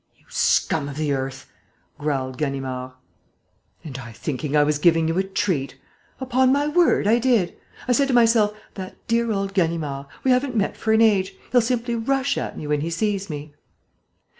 [0.17, 1.47] "You scum of the earth!"
[1.99, 2.93] growled Ganimard.
[3.83, 5.77] "And I thinking I was giving you a treat!
[6.19, 7.55] Upon my word, I did.
[7.87, 10.07] I said to myself, 'That dear old Ganimard!
[10.23, 11.35] We haven't met for an age.
[11.51, 13.53] He'll simply rush at me when he sees me!'"